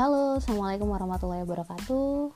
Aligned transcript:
Halo, 0.00 0.40
assalamualaikum 0.40 0.96
warahmatullahi 0.96 1.44
wabarakatuh. 1.44 2.32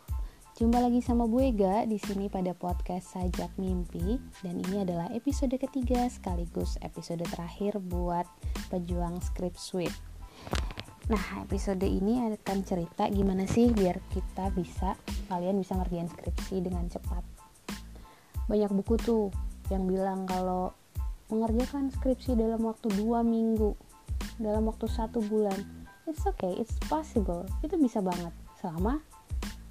Jumpa 0.60 0.84
lagi 0.84 1.00
sama 1.00 1.24
Bu 1.24 1.40
Ega 1.40 1.88
di 1.88 1.96
sini 1.96 2.28
pada 2.28 2.52
podcast 2.52 3.16
Sajak 3.16 3.56
Mimpi 3.56 4.20
dan 4.44 4.60
ini 4.60 4.84
adalah 4.84 5.08
episode 5.16 5.56
ketiga 5.56 6.04
sekaligus 6.12 6.76
episode 6.84 7.24
terakhir 7.24 7.80
buat 7.80 8.28
pejuang 8.68 9.16
script 9.24 9.56
suite. 9.56 9.96
Nah, 11.08 11.40
episode 11.40 11.80
ini 11.88 12.36
akan 12.36 12.68
cerita 12.68 13.08
gimana 13.08 13.48
sih 13.48 13.72
biar 13.72 13.96
kita 14.12 14.52
bisa 14.52 14.92
kalian 15.32 15.56
bisa 15.56 15.72
ngerjain 15.80 16.12
skripsi 16.12 16.60
dengan 16.60 16.84
cepat. 16.92 17.24
Banyak 18.44 18.76
buku 18.76 19.00
tuh 19.00 19.32
yang 19.72 19.88
bilang 19.88 20.28
kalau 20.28 20.76
mengerjakan 21.32 21.88
skripsi 21.88 22.36
dalam 22.36 22.60
waktu 22.60 22.92
dua 22.92 23.24
minggu, 23.24 23.72
dalam 24.36 24.68
waktu 24.68 24.84
satu 24.84 25.24
bulan 25.24 25.83
it's 26.08 26.24
okay 26.24 26.56
it's 26.60 26.76
possible. 26.88 27.44
Itu 27.64 27.76
bisa 27.80 28.00
banget. 28.04 28.32
Selama 28.60 29.00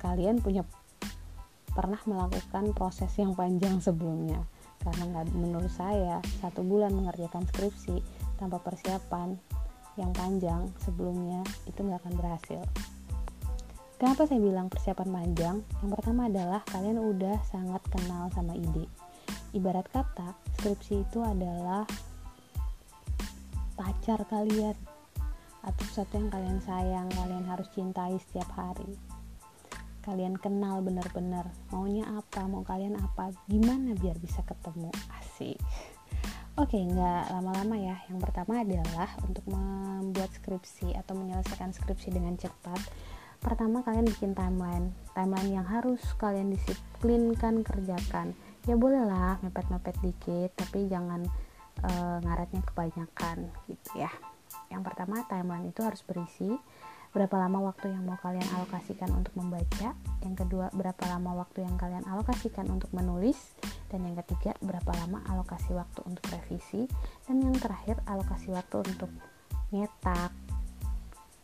kalian 0.01 0.43
punya 0.43 0.67
pernah 1.73 1.97
melakukan 2.05 2.75
proses 2.77 3.09
yang 3.17 3.33
panjang 3.33 3.81
sebelumnya. 3.81 4.45
Karena 4.83 5.03
nggak 5.09 5.33
menurut 5.33 5.71
saya 5.71 6.19
satu 6.43 6.61
bulan 6.61 6.93
mengerjakan 6.93 7.47
skripsi 7.49 8.03
tanpa 8.37 8.59
persiapan 8.61 9.39
yang 9.95 10.11
panjang 10.11 10.69
sebelumnya 10.81 11.45
itu 11.69 11.79
nggak 11.81 12.01
akan 12.03 12.13
berhasil. 12.17 12.61
Kenapa 13.97 14.27
saya 14.27 14.41
bilang 14.43 14.67
persiapan 14.67 15.09
panjang? 15.09 15.55
Yang 15.79 15.89
pertama 15.95 16.27
adalah 16.27 16.61
kalian 16.67 16.99
udah 16.99 17.39
sangat 17.47 17.79
kenal 17.87 18.27
sama 18.35 18.51
ide. 18.51 18.89
Ibarat 19.55 19.87
kata 19.87 20.35
skripsi 20.59 21.07
itu 21.07 21.23
adalah 21.23 21.87
pacar 23.79 24.25
kalian 24.27 24.75
atau 25.63 25.83
sesuatu 25.87 26.19
yang 26.19 26.27
kalian 26.27 26.59
sayang, 26.59 27.07
kalian 27.15 27.47
harus 27.47 27.67
cintai 27.71 28.19
setiap 28.19 28.51
hari. 28.53 28.99
Kalian 30.03 30.35
kenal 30.35 30.83
benar-benar 30.83 31.47
maunya 31.71 32.03
apa, 32.11 32.43
mau 32.43 32.67
kalian 32.67 32.99
apa, 32.99 33.31
gimana 33.47 33.95
biar 33.95 34.19
bisa 34.19 34.43
ketemu. 34.43 34.91
Asik. 35.15 35.55
Oke, 36.61 36.75
nggak 36.75 37.31
lama-lama 37.31 37.79
ya. 37.79 37.95
Yang 38.11 38.19
pertama 38.27 38.61
adalah 38.61 39.09
untuk 39.23 39.47
membuat 39.47 40.29
skripsi 40.35 40.91
atau 40.99 41.15
menyelesaikan 41.15 41.71
skripsi 41.71 42.11
dengan 42.11 42.35
cepat. 42.35 42.83
Pertama 43.39 43.79
kalian 43.83 44.07
bikin 44.07 44.35
timeline, 44.35 44.91
timeline 45.15 45.51
yang 45.51 45.67
harus 45.67 46.03
kalian 46.19 46.51
disiplinkan 46.51 47.63
kerjakan. 47.63 48.35
Ya 48.67 48.75
bolehlah 48.75 49.39
mepet-mepet 49.43 49.95
dikit, 50.03 50.51
tapi 50.55 50.87
jangan 50.87 51.27
uh, 51.83 52.17
ngaretnya 52.23 52.63
kebanyakan 52.63 53.51
gitu 53.67 54.03
ya. 54.03 54.11
Yang 54.73 54.89
pertama, 54.89 55.21
timeline 55.29 55.69
itu 55.69 55.85
harus 55.85 56.01
berisi 56.01 56.49
berapa 57.13 57.37
lama 57.37 57.69
waktu 57.69 57.93
yang 57.93 58.09
mau 58.09 58.17
kalian 58.17 58.45
alokasikan 58.57 59.13
untuk 59.13 59.37
membaca. 59.37 59.93
Yang 60.25 60.35
kedua, 60.43 60.73
berapa 60.73 61.03
lama 61.05 61.45
waktu 61.45 61.61
yang 61.61 61.77
kalian 61.77 62.01
alokasikan 62.09 62.65
untuk 62.73 62.89
menulis. 62.89 63.37
Dan 63.93 64.01
yang 64.09 64.17
ketiga, 64.25 64.57
berapa 64.65 64.89
lama 65.05 65.21
alokasi 65.29 65.77
waktu 65.77 66.01
untuk 66.09 66.25
revisi. 66.33 66.89
Dan 67.29 67.45
yang 67.45 67.53
terakhir, 67.53 68.01
alokasi 68.09 68.49
waktu 68.49 68.81
untuk 68.81 69.13
nyetak, 69.69 70.33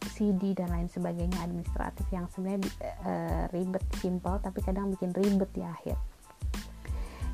CD 0.09 0.57
dan 0.57 0.73
lain 0.73 0.89
sebagainya 0.89 1.37
administratif 1.43 2.07
yang 2.09 2.25
sebenarnya 2.33 2.65
e, 2.81 3.13
ribet, 3.53 3.83
simple 4.01 4.41
tapi 4.41 4.59
kadang 4.65 4.89
bikin 4.89 5.13
ribet 5.13 5.47
di 5.53 5.61
akhir. 5.61 5.95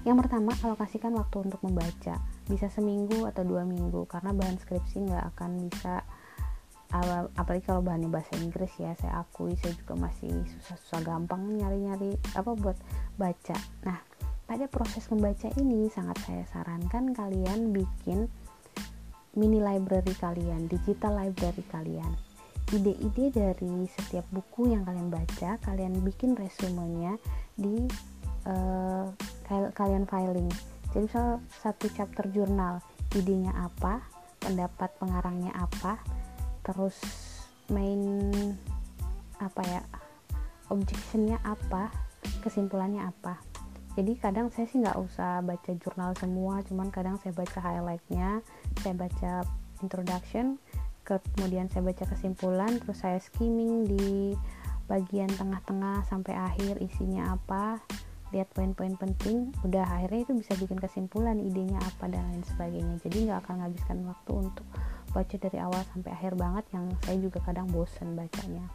Yang 0.05 0.27
pertama, 0.27 0.52
alokasikan 0.61 1.15
waktu 1.17 1.49
untuk 1.49 1.61
membaca. 1.65 2.19
Bisa 2.45 2.69
seminggu 2.69 3.25
atau 3.25 3.41
dua 3.41 3.65
minggu, 3.65 4.05
karena 4.05 4.31
bahan 4.31 4.61
skripsi 4.61 5.09
nggak 5.09 5.25
akan 5.35 5.69
bisa 5.69 6.05
apalagi 7.35 7.65
kalau 7.67 7.83
bahannya 7.83 8.07
bahasa 8.07 8.39
Inggris 8.39 8.71
ya 8.79 8.95
saya 8.95 9.25
akui 9.25 9.58
saya 9.59 9.75
juga 9.75 9.99
masih 10.08 10.31
susah-susah 10.47 11.02
gampang 11.03 11.43
nyari-nyari 11.43 12.15
apa 12.37 12.55
buat 12.55 12.77
baca. 13.20 13.58
Nah 13.83 13.99
pada 14.45 14.70
proses 14.70 15.03
membaca 15.11 15.49
ini 15.59 15.89
sangat 15.92 16.15
saya 16.23 16.43
sarankan 16.53 17.11
kalian 17.11 17.73
bikin 17.73 18.30
mini 19.36 19.59
library 19.59 20.14
kalian 20.15 20.71
digital 20.71 21.20
library 21.20 21.65
kalian. 21.67 22.15
Ide-ide 22.71 23.30
dari 23.30 23.86
setiap 23.91 24.25
buku 24.31 24.71
yang 24.71 24.87
kalian 24.87 25.11
baca 25.11 25.59
kalian 25.61 25.99
bikin 25.99 26.37
resumenya 26.39 27.20
di 27.59 27.86
uh, 28.47 29.05
kalian 29.75 30.08
filing 30.08 30.49
jadi 30.95 31.11
misal 31.11 31.44
satu 31.60 31.92
chapter 31.92 32.23
jurnal 32.32 32.80
idenya 33.11 33.52
apa 33.52 34.00
pendapat 34.39 34.95
pengarangnya 34.95 35.52
apa 35.52 36.00
terus 36.64 36.95
main 37.67 38.32
apa 39.44 39.60
ya 39.67 39.83
objectionnya 40.72 41.36
apa 41.44 41.92
kesimpulannya 42.39 43.04
apa. 43.04 43.44
Jadi 44.00 44.16
kadang 44.23 44.48
saya 44.56 44.72
sih 44.72 44.80
nggak 44.80 44.95
usah 44.95 45.44
baca 45.44 45.72
jurnal 45.76 46.16
semua 46.16 46.64
cuman 46.64 46.88
kadang 46.95 47.20
saya 47.20 47.36
baca 47.36 47.60
highlightnya 47.60 48.39
saya 48.80 48.95
baca 48.95 49.32
introduction 49.83 50.56
kemudian 51.04 51.67
saya 51.67 51.83
baca 51.83 52.08
kesimpulan 52.08 52.72
terus 52.80 53.04
saya 53.04 53.20
skimming 53.20 53.83
di 53.83 54.32
bagian 54.88 55.27
tengah-tengah 55.27 56.08
sampai 56.08 56.39
akhir 56.39 56.80
isinya 56.80 57.36
apa 57.36 57.83
lihat 58.35 58.51
poin-poin 58.51 58.99
penting 58.99 59.55
udah 59.63 59.87
akhirnya 59.87 60.27
itu 60.27 60.33
bisa 60.35 60.51
bikin 60.59 60.75
kesimpulan 60.75 61.39
idenya 61.39 61.79
apa 61.79 62.11
dan 62.11 62.27
lain 62.27 62.43
sebagainya. 62.43 62.99
Jadi 62.99 63.31
nggak 63.31 63.39
akan 63.47 63.53
menghabiskan 63.63 63.97
waktu 64.03 64.31
untuk 64.35 64.67
baca 65.15 65.35
dari 65.39 65.57
awal 65.63 65.81
sampai 65.95 66.11
akhir 66.11 66.35
banget 66.35 66.65
yang 66.75 66.85
saya 67.07 67.17
juga 67.23 67.39
kadang 67.47 67.71
bosen 67.71 68.19
bacanya. 68.19 68.67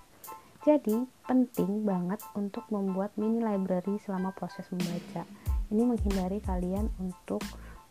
Jadi 0.65 1.05
penting 1.29 1.85
banget 1.85 2.21
untuk 2.33 2.65
membuat 2.73 3.13
mini 3.21 3.45
library 3.45 4.01
selama 4.01 4.33
proses 4.33 4.65
membaca. 4.73 5.29
Ini 5.69 5.83
menghindari 5.85 6.41
kalian 6.41 6.89
untuk 6.97 7.45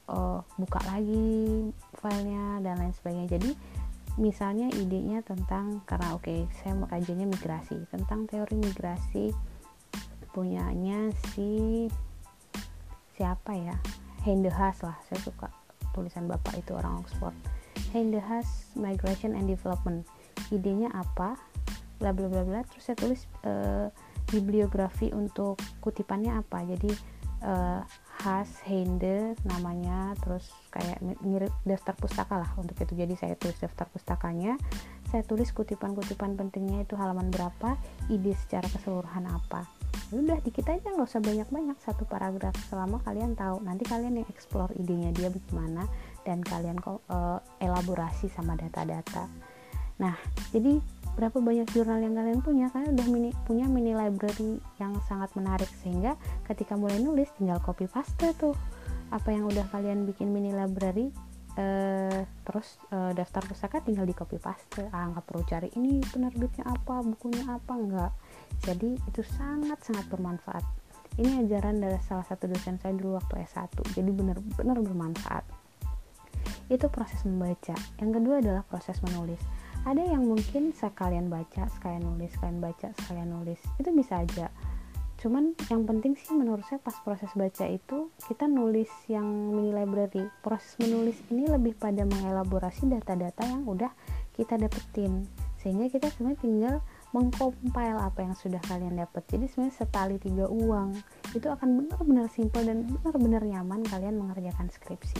uh, 0.09 0.41
buka 0.57 0.81
lagi 0.89 1.69
filenya 2.01 2.61
dan 2.65 2.81
lain 2.81 2.93
sebagainya. 2.97 3.29
Jadi 3.37 3.51
misalnya 4.17 4.67
idenya 4.73 5.21
tentang 5.21 5.85
karena 5.85 6.17
oke 6.17 6.25
okay, 6.25 6.39
saya 6.61 6.73
mau 6.75 6.89
kajiannya 6.89 7.29
migrasi 7.29 7.77
tentang 7.93 8.25
teori 8.25 8.57
migrasi 8.57 9.31
punyanya 10.31 11.09
si 11.33 11.87
siapa 13.19 13.51
ya? 13.57 13.75
Haas 14.29 14.79
lah. 14.85 14.97
Saya 15.09 15.19
suka 15.25 15.47
tulisan 15.91 16.29
bapak 16.29 16.61
itu 16.61 16.71
orang 16.75 17.01
Oxford. 17.01 17.35
Haas 17.91 18.69
Migration 18.77 19.33
and 19.33 19.49
Development. 19.49 20.05
Idenya 20.53 20.93
apa? 20.93 21.35
Bla 21.97 22.13
bla 22.13 22.29
bla 22.29 22.45
bla. 22.45 22.61
Terus 22.69 22.83
saya 22.85 22.97
tulis 22.99 23.21
uh, 23.43 23.89
bibliografi 24.29 25.09
untuk 25.11 25.57
kutipannya 25.81 26.37
apa. 26.37 26.61
Jadi 26.63 26.91
uh, 27.43 27.81
Has 28.21 28.61
Hende 28.67 29.33
namanya. 29.49 30.13
Terus 30.21 30.45
kayak 30.69 31.01
mirip 31.25 31.51
daftar 31.65 31.97
pustaka 31.97 32.35
lah 32.37 32.51
untuk 32.59 32.77
itu. 32.77 32.93
Jadi 32.93 33.17
saya 33.17 33.33
tulis 33.33 33.57
daftar 33.57 33.89
pustakanya. 33.89 34.59
Saya 35.09 35.25
tulis 35.25 35.49
kutipan-kutipan 35.49 36.37
pentingnya 36.37 36.85
itu 36.85 36.93
halaman 36.93 37.33
berapa 37.33 37.81
ide 38.13 38.37
secara 38.37 38.69
keseluruhan 38.69 39.25
apa 39.25 39.65
udah 40.09 40.41
dikit 40.41 40.65
aja 40.65 40.81
nggak 40.89 41.05
usah 41.05 41.21
banyak-banyak. 41.21 41.77
Satu 41.81 42.03
paragraf 42.09 42.57
selama 42.69 42.97
kalian 43.05 43.37
tahu. 43.37 43.61
Nanti 43.61 43.85
kalian 43.85 44.21
yang 44.21 44.27
explore 44.29 44.73
idenya 44.73 45.13
dia 45.13 45.29
bagaimana 45.29 45.85
dan 46.25 46.41
kalian 46.41 46.81
kok 46.81 47.05
uh, 47.13 47.37
elaborasi 47.61 48.29
sama 48.33 48.57
data-data. 48.57 49.29
Nah 50.01 50.15
jadi 50.49 50.81
berapa 51.13 51.37
banyak 51.37 51.67
jurnal 51.75 52.01
yang 52.01 52.15
kalian 52.17 52.39
punya? 52.41 52.65
Kalian 52.73 52.95
udah 52.95 53.07
mini, 53.11 53.29
punya 53.45 53.65
mini 53.69 53.91
library 53.93 54.57
yang 54.81 54.97
sangat 55.05 55.29
menarik. 55.37 55.69
Sehingga 55.85 56.17
ketika 56.49 56.73
mulai 56.73 56.97
nulis 56.97 57.29
tinggal 57.37 57.61
copy 57.61 57.85
paste 57.85 58.33
tuh 58.39 58.57
apa 59.09 59.29
yang 59.33 59.49
udah 59.49 59.65
kalian 59.73 60.05
bikin 60.05 60.29
mini 60.29 60.53
library 60.53 61.09
uh, 61.59 62.23
terus 62.47 62.79
uh, 62.95 63.11
daftar 63.11 63.43
pustaka 63.43 63.83
tinggal 63.83 64.07
di 64.07 64.15
copy 64.15 64.39
paste 64.39 64.87
ah 64.95 65.11
nggak 65.11 65.27
perlu 65.27 65.43
cari 65.43 65.69
ini 65.75 65.99
penerbitnya 66.07 66.63
apa 66.63 67.03
bukunya 67.03 67.43
apa 67.51 67.73
enggak 67.75 68.11
jadi 68.63 68.99
itu 69.07 69.21
sangat 69.23 69.79
sangat 69.83 70.05
bermanfaat. 70.11 70.63
Ini 71.19 71.43
ajaran 71.47 71.83
dari 71.83 71.99
salah 72.03 72.23
satu 72.23 72.47
dosen 72.47 72.79
saya 72.79 72.95
dulu 72.95 73.19
waktu 73.19 73.43
S1 73.43 73.71
jadi 73.95 74.11
benar-benar 74.11 74.77
bermanfaat. 74.79 75.43
Itu 76.71 76.87
proses 76.87 77.23
membaca. 77.27 77.75
Yang 77.99 78.11
kedua 78.19 78.35
adalah 78.39 78.63
proses 78.63 78.99
menulis. 79.03 79.39
Ada 79.83 80.03
yang 80.15 80.27
mungkin 80.27 80.75
sekalian 80.75 81.31
baca 81.31 81.67
sekalian 81.71 82.03
nulis 82.03 82.31
sekalian 82.35 82.59
baca 82.59 82.87
sekalian 83.03 83.29
nulis. 83.31 83.59
Itu 83.79 83.89
bisa 83.95 84.23
aja 84.23 84.51
cuman 85.19 85.51
yang 85.67 85.83
penting 85.83 86.15
sih 86.15 86.31
menurut 86.31 86.63
saya 86.63 86.79
pas 86.79 86.95
proses 87.03 87.27
baca 87.35 87.67
itu 87.67 88.07
kita 88.23 88.47
nulis 88.47 88.87
yang 89.11 89.27
mini 89.51 89.75
library. 89.75 90.31
Proses 90.39 90.79
menulis 90.79 91.19
ini 91.27 91.43
lebih 91.45 91.75
pada 91.75 92.07
mengelaborasi 92.07 92.87
data-data 92.87 93.43
yang 93.43 93.67
udah 93.67 93.91
kita 94.39 94.55
dapetin. 94.55 95.27
Sehingga 95.59 95.91
kita 95.91 96.07
sebenarnya 96.15 96.39
tinggal 96.39 96.75
mengcompile 97.11 97.99
apa 97.99 98.23
yang 98.23 98.37
sudah 98.37 98.61
kalian 98.69 98.95
dapat 98.95 99.25
jadi 99.27 99.49
sebenarnya 99.49 99.75
setali 99.81 100.21
tiga 100.21 100.45
uang 100.45 100.93
itu 101.33 101.49
akan 101.49 101.81
benar-benar 101.83 102.29
simple 102.29 102.61
dan 102.61 102.85
benar-benar 102.85 103.41
nyaman 103.43 103.81
kalian 103.89 104.15
mengerjakan 104.15 104.71
skripsi. 104.71 105.19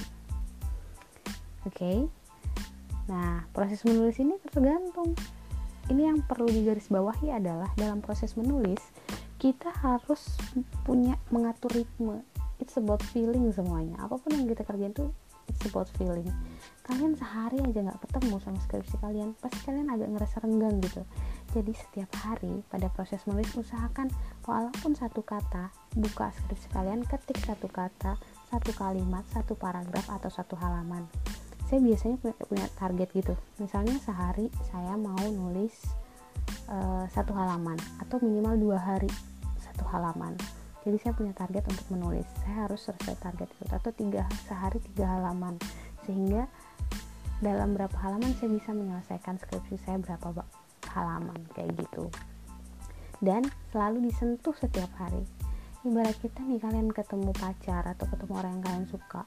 Oke? 1.68 1.76
Okay? 1.76 1.98
Nah, 3.10 3.44
proses 3.52 3.82
menulis 3.84 4.22
ini 4.22 4.38
tergantung. 4.54 5.18
Ini 5.90 6.14
yang 6.14 6.22
perlu 6.22 6.46
digarisbawahi 6.46 7.34
adalah 7.34 7.74
dalam 7.74 8.06
proses 8.06 8.38
menulis 8.38 8.78
kita 9.40 9.72
harus 9.72 10.36
punya 10.84 11.16
mengatur 11.32 11.72
ritme. 11.72 12.28
It's 12.60 12.76
about 12.76 13.00
feeling 13.16 13.48
semuanya. 13.56 13.96
Apa 14.04 14.20
pun 14.20 14.36
yang 14.36 14.52
kita 14.52 14.68
kerjain 14.68 14.92
tuh 14.92 15.16
it's 15.48 15.64
about 15.64 15.88
feeling. 15.96 16.28
Kalian 16.84 17.16
sehari 17.16 17.64
aja 17.64 17.80
nggak 17.88 18.04
ketemu 18.04 18.36
sama 18.44 18.60
skripsi 18.68 19.00
kalian 19.00 19.32
pasti 19.40 19.64
kalian 19.64 19.88
agak 19.88 20.12
ngerasa 20.12 20.44
renggang 20.44 20.76
gitu. 20.84 21.02
Jadi 21.56 21.72
setiap 21.72 22.12
hari 22.20 22.62
pada 22.68 22.92
proses 22.92 23.24
menulis 23.26 23.56
usahakan 23.56 24.12
walaupun 24.44 24.94
satu 24.94 25.24
kata 25.24 25.72
buka 25.96 26.36
skripsi 26.36 26.68
kalian 26.76 27.08
ketik 27.08 27.40
satu 27.40 27.72
kata 27.72 28.20
satu 28.52 28.72
kalimat 28.76 29.24
satu 29.32 29.56
paragraf 29.56 30.04
atau 30.12 30.28
satu 30.28 30.60
halaman. 30.60 31.08
Saya 31.72 31.80
biasanya 31.80 32.18
punya, 32.20 32.36
punya 32.44 32.68
target 32.76 33.10
gitu. 33.16 33.34
Misalnya 33.62 33.96
sehari 34.04 34.52
saya 34.68 35.00
mau 35.00 35.22
nulis 35.32 35.80
uh, 36.70 37.06
satu 37.12 37.34
halaman 37.34 37.76
atau 38.00 38.22
minimal 38.22 38.56
dua 38.56 38.78
hari 38.80 39.10
satu 39.60 39.84
halaman. 39.90 40.38
Jadi 40.88 40.98
saya 41.04 41.14
punya 41.14 41.36
target 41.36 41.68
untuk 41.68 41.88
menulis. 41.92 42.26
Saya 42.40 42.70
harus 42.70 42.80
selesai 42.88 43.20
target 43.20 43.50
itu 43.52 43.74
atau 43.74 43.92
tiga 43.92 44.24
sehari 44.48 44.80
tiga 44.94 45.20
halaman. 45.20 45.60
Sehingga 46.08 46.48
dalam 47.44 47.76
berapa 47.76 47.94
halaman 48.00 48.32
saya 48.40 48.52
bisa 48.52 48.72
menyelesaikan 48.72 49.36
skripsi 49.40 49.76
saya 49.84 50.00
berapa 50.00 50.48
halaman 50.96 51.40
kayak 51.52 51.76
gitu. 51.76 52.08
Dan 53.20 53.44
selalu 53.76 54.08
disentuh 54.08 54.56
setiap 54.56 54.90
hari. 54.96 55.28
Ibarat 55.84 56.16
kita 56.20 56.44
nih 56.44 56.60
kalian 56.60 56.92
ketemu 56.92 57.32
pacar 57.36 57.84
atau 57.88 58.08
ketemu 58.08 58.34
orang 58.36 58.52
yang 58.60 58.64
kalian 58.64 58.88
suka 58.88 59.24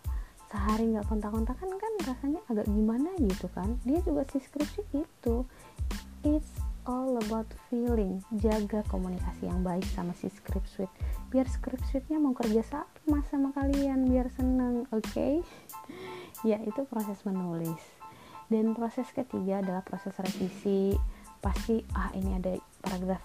sehari 0.52 0.84
nggak 0.92 1.08
kontak-kontakan 1.08 1.80
kan 1.80 1.92
rasanya 2.04 2.40
agak 2.48 2.68
gimana 2.68 3.08
gitu 3.20 3.48
kan? 3.52 3.80
Dia 3.88 4.00
juga 4.04 4.24
si 4.32 4.40
skripsi 4.40 4.84
itu. 4.92 5.36
It's 6.24 6.52
all 6.86 7.18
about 7.18 7.46
feeling. 7.70 8.22
Jaga 8.38 8.82
komunikasi 8.90 9.46
yang 9.46 9.62
baik 9.62 9.86
sama 9.94 10.14
si 10.18 10.26
script 10.30 10.66
suite. 10.66 10.92
Biar 11.30 11.46
script 11.46 11.86
suite-nya 11.90 12.18
mau 12.18 12.34
kerja 12.34 12.62
sama 12.66 13.22
sama 13.30 13.54
kalian 13.54 14.10
biar 14.10 14.28
seneng 14.34 14.86
oke? 14.90 15.02
Okay? 15.06 15.40
ya 16.48 16.58
itu 16.62 16.82
proses 16.86 17.22
menulis. 17.22 17.80
Dan 18.50 18.76
proses 18.76 19.08
ketiga 19.14 19.62
adalah 19.62 19.82
proses 19.86 20.12
revisi. 20.18 20.94
Pasti 21.42 21.82
ah 21.96 22.10
ini 22.14 22.38
ada 22.38 22.52
paragraf 22.82 23.22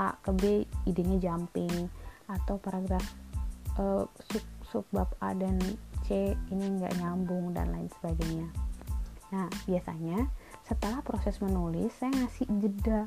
A 0.00 0.16
ke 0.18 0.32
B 0.34 0.42
idenya 0.88 1.20
jumping. 1.20 1.88
Atau 2.26 2.56
paragraf 2.56 3.04
uh, 3.76 4.08
sub, 4.64 4.84
bab 4.90 5.12
A 5.20 5.36
dan 5.36 5.60
C 6.04 6.34
ini 6.52 6.64
nggak 6.80 7.00
nyambung 7.00 7.52
dan 7.52 7.72
lain 7.72 7.88
sebagainya. 8.00 8.48
Nah 9.32 9.48
biasanya 9.68 10.28
setelah 10.64 11.04
proses 11.04 11.38
menulis 11.44 11.92
saya 12.00 12.10
ngasih 12.12 12.48
jeda 12.60 13.06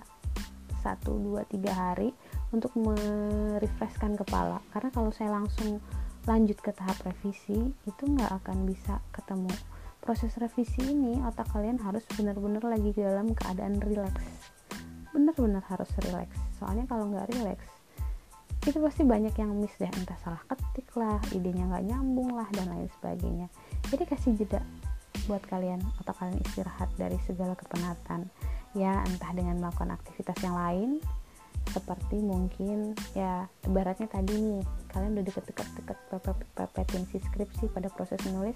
1, 0.85 1.03
2, 1.03 1.41
3 1.57 1.73
hari 1.73 2.13
untuk 2.53 2.71
merefreshkan 2.77 4.13
kepala. 4.13 4.61
Karena 4.71 4.89
kalau 4.93 5.11
saya 5.11 5.33
langsung 5.33 5.81
lanjut 6.29 6.59
ke 6.61 6.71
tahap 6.71 7.01
revisi 7.03 7.73
itu 7.89 8.03
nggak 8.05 8.45
akan 8.45 8.69
bisa 8.69 9.01
ketemu. 9.11 9.51
Proses 9.99 10.31
revisi 10.39 10.85
ini 10.85 11.19
otak 11.25 11.49
kalian 11.51 11.81
harus 11.81 12.05
benar-benar 12.15 12.63
lagi 12.63 12.95
dalam 12.95 13.33
keadaan 13.33 13.81
relax 13.83 14.15
benar-benar 15.17 15.65
harus 15.65 15.89
relax 16.05 16.29
soalnya 16.61 16.85
kalau 16.85 17.09
nggak 17.09 17.25
relax 17.33 17.57
itu 18.67 18.83
pasti 18.83 19.07
banyak 19.07 19.31
yang 19.39 19.55
miss 19.55 19.71
deh. 19.79 19.87
Entah 19.87 20.19
salah 20.19 20.43
ketik 20.43 20.91
lah 20.99 21.15
idenya 21.31 21.71
nggak 21.71 21.87
nyambung 21.87 22.35
lah 22.35 22.51
dan 22.51 22.67
lain 22.67 22.91
sebagainya. 22.99 23.47
Jadi 23.87 24.03
kasih 24.03 24.35
jeda 24.35 24.59
buat 25.25 25.41
kalian 25.49 25.81
otak 26.03 26.15
kalian 26.21 26.37
istirahat 26.45 26.89
dari 26.95 27.17
segala 27.25 27.57
kepenatan. 27.57 28.29
Ya 28.77 29.01
entah 29.09 29.33
dengan 29.33 29.57
melakukan 29.57 29.97
aktivitas 29.97 30.37
yang 30.45 30.53
lain 30.53 30.89
seperti 31.67 32.23
mungkin 32.23 32.95
ya 33.11 33.51
ibaratnya 33.67 34.07
tadi 34.07 34.31
nih 34.39 34.63
kalian 34.87 35.19
udah 35.19 35.25
deket-deket 35.27 35.67
deket 35.83 35.97
pepetin 36.55 37.03
si 37.11 37.17
skripsi 37.19 37.67
pada 37.73 37.89
proses 37.91 38.21
menulis. 38.29 38.55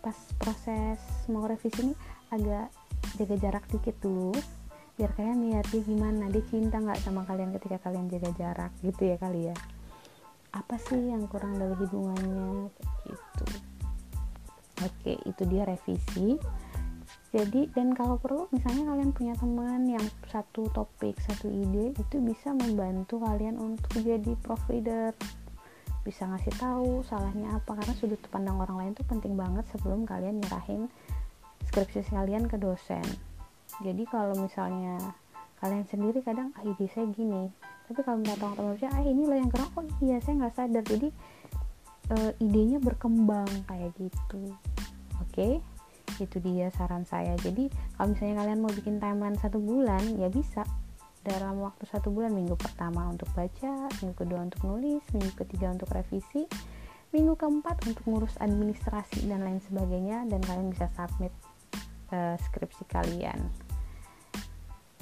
Pas 0.00 0.16
proses 0.40 1.00
mau 1.28 1.44
revisi 1.44 1.84
ini 1.84 1.94
agak 2.32 2.72
jaga 3.16 3.36
jarak 3.36 3.64
dikit 3.68 3.96
dulu 4.00 4.32
biar 5.00 5.16
kalian 5.16 5.48
lihat 5.48 5.64
dia 5.72 5.80
gimana 5.80 6.28
dia 6.28 6.44
cinta 6.52 6.76
nggak 6.76 7.00
sama 7.00 7.24
kalian 7.24 7.56
ketika 7.56 7.80
kalian 7.88 8.12
jaga 8.12 8.30
jarak 8.36 8.72
gitu 8.84 9.08
ya 9.08 9.16
kali 9.16 9.48
ya. 9.48 9.56
Apa 10.52 10.76
sih 10.76 11.14
yang 11.14 11.24
kurang 11.30 11.56
dari 11.56 11.72
hubungannya? 11.78 12.68
Gitu 13.06 13.44
oke 14.82 15.12
itu 15.24 15.42
dia 15.48 15.62
revisi. 15.64 16.36
Jadi 17.30 17.70
dan 17.74 17.94
kalau 17.94 18.18
perlu 18.18 18.50
misalnya 18.50 18.90
kalian 18.90 19.10
punya 19.14 19.34
teman 19.38 19.86
yang 19.86 20.02
satu 20.26 20.66
topik 20.74 21.14
satu 21.22 21.46
ide 21.46 21.94
itu 21.94 22.16
bisa 22.18 22.50
membantu 22.50 23.22
kalian 23.22 23.54
untuk 23.54 24.02
jadi 24.02 24.34
provider 24.42 25.14
bisa 26.00 26.26
ngasih 26.26 26.54
tahu 26.58 27.04
salahnya 27.06 27.60
apa 27.60 27.76
karena 27.76 27.94
sudut 27.94 28.18
pandang 28.32 28.58
orang 28.58 28.76
lain 28.82 28.92
tuh 28.98 29.06
penting 29.06 29.36
banget 29.38 29.62
sebelum 29.70 30.08
kalian 30.08 30.42
nyerahin 30.42 30.90
skripsi 31.70 32.02
kalian 32.10 32.50
ke 32.50 32.58
dosen. 32.58 33.04
Jadi 33.78 34.02
kalau 34.10 34.34
misalnya 34.34 34.98
kalian 35.62 35.86
sendiri 35.86 36.24
kadang 36.26 36.50
ah 36.58 36.66
ide 36.66 36.88
saya 36.90 37.06
gini 37.14 37.46
tapi 37.86 38.00
kalau 38.06 38.22
minta 38.22 38.38
tolong 38.38 38.78
teman 38.78 38.90
ah 38.90 39.02
ini 39.02 39.22
loh 39.26 39.38
yang 39.38 39.50
kurang 39.50 39.70
oh 39.78 39.86
iya 40.02 40.18
saya 40.18 40.34
nggak 40.40 40.54
sadar. 40.56 40.82
Jadi 40.82 41.08
e, 42.10 42.16
idenya 42.42 42.78
berkembang 42.82 43.50
kayak 43.70 43.90
gitu 43.98 44.50
oke 45.30 45.38
okay? 45.38 45.54
itu 46.18 46.42
dia 46.42 46.74
saran 46.74 47.06
saya 47.06 47.38
jadi 47.38 47.70
kalau 47.94 48.12
misalnya 48.12 48.42
kalian 48.42 48.58
mau 48.58 48.72
bikin 48.74 48.98
timeline 48.98 49.38
satu 49.38 49.62
bulan 49.62 50.02
ya 50.18 50.26
bisa 50.26 50.66
dalam 51.22 51.62
waktu 51.62 51.86
satu 51.86 52.10
bulan 52.10 52.34
minggu 52.34 52.58
pertama 52.58 53.06
untuk 53.06 53.30
baca 53.30 53.86
minggu 54.02 54.16
kedua 54.18 54.42
untuk 54.42 54.60
nulis 54.66 55.04
minggu 55.14 55.32
ketiga 55.38 55.70
untuk 55.70 55.86
revisi 55.94 56.50
minggu 57.14 57.38
keempat 57.38 57.86
untuk 57.86 58.02
ngurus 58.10 58.34
administrasi 58.42 59.30
dan 59.30 59.46
lain 59.46 59.62
sebagainya 59.62 60.26
dan 60.26 60.42
kalian 60.42 60.74
bisa 60.74 60.90
submit 60.98 61.30
uh, 62.10 62.34
skripsi 62.50 62.82
kalian 62.90 63.38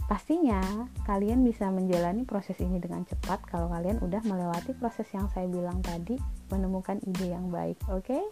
Pastinya 0.09 0.89
kalian 1.05 1.45
bisa 1.45 1.69
menjalani 1.69 2.25
proses 2.25 2.57
ini 2.65 2.81
dengan 2.81 3.05
cepat 3.05 3.45
kalau 3.45 3.69
kalian 3.69 4.01
udah 4.01 4.25
melewati 4.25 4.73
proses 4.73 5.05
yang 5.13 5.29
saya 5.37 5.45
bilang 5.45 5.85
tadi, 5.85 6.17
menemukan 6.49 6.97
ide 7.05 7.37
yang 7.37 7.53
baik, 7.53 7.77
oke? 7.93 8.09
Okay? 8.09 8.25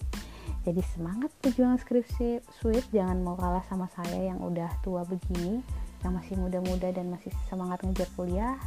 Jadi 0.66 0.82
semangat 0.98 1.30
pejuang 1.38 1.78
skripsi 1.78 2.42
sweet, 2.58 2.82
jangan 2.90 3.22
mau 3.22 3.38
kalah 3.38 3.62
sama 3.70 3.86
saya 3.94 4.34
yang 4.34 4.42
udah 4.42 4.66
tua 4.82 5.06
begini, 5.06 5.62
yang 6.02 6.18
masih 6.18 6.34
muda-muda 6.34 6.90
dan 6.90 7.06
masih 7.06 7.30
semangat 7.46 7.86
ngejar 7.86 8.10
kuliah. 8.18 8.58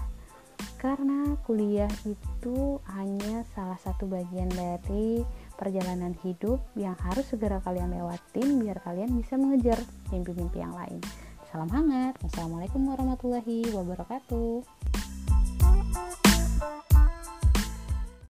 Karena 0.80 1.36
kuliah 1.44 1.92
itu 2.08 2.80
hanya 2.96 3.44
salah 3.52 3.76
satu 3.84 4.08
bagian 4.08 4.48
dari 4.48 5.28
perjalanan 5.60 6.16
hidup 6.24 6.64
yang 6.80 6.96
harus 7.04 7.28
segera 7.28 7.60
kalian 7.60 7.92
lewatin 7.92 8.64
biar 8.64 8.80
kalian 8.80 9.12
bisa 9.20 9.36
mengejar 9.36 9.76
mimpi-mimpi 10.08 10.64
yang 10.64 10.72
lain. 10.72 11.04
Salam 11.52 11.68
hangat. 11.68 12.16
Wassalamualaikum 12.24 12.80
warahmatullahi 12.88 13.76
wabarakatuh. 13.76 15.19